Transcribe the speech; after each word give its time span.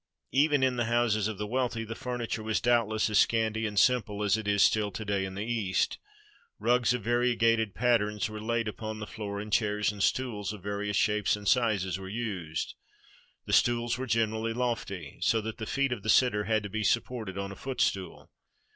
Even 0.31 0.63
in 0.63 0.77
the 0.77 0.85
houses 0.85 1.27
of 1.27 1.37
the 1.37 1.45
wealthy 1.45 1.83
the 1.83 1.93
furniture 1.93 2.41
was 2.41 2.59
doubtless 2.59 3.07
as 3.11 3.19
scanty 3.19 3.67
and 3.67 3.77
simple 3.77 4.23
as 4.23 4.35
it 4.35 4.47
is 4.47 4.63
still 4.63 4.89
to 4.89 5.05
day 5.05 5.25
in 5.25 5.35
the 5.35 5.45
East. 5.45 5.99
Rugs 6.57 6.91
of 6.95 7.03
variegated 7.03 7.75
patterns 7.75 8.27
were 8.27 8.41
laid 8.41 8.67
upon 8.67 8.97
the 8.97 9.05
floor, 9.05 9.39
and 9.39 9.53
chairs 9.53 9.91
and 9.91 10.01
stools 10.01 10.53
of 10.53 10.63
various 10.63 10.97
shapes 10.97 11.35
and 11.35 11.47
sizes 11.47 11.99
were 11.99 12.09
used. 12.09 12.73
The 13.45 13.53
stools 13.53 13.99
were 13.99 14.07
generally 14.07 14.53
lofty, 14.53 15.19
so 15.21 15.39
that 15.41 15.59
the 15.59 15.67
feet 15.67 15.91
of 15.91 16.01
the 16.01 16.09
sitter 16.09 16.45
had 16.45 16.63
to 16.63 16.69
be 16.71 16.83
supported 16.83 17.37
on 17.37 17.51
a 17.51 17.55
footstool. 17.55 18.31